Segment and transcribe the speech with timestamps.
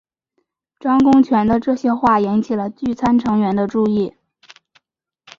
[0.79, 4.11] 张公权的这些话引起聚餐成员的注意。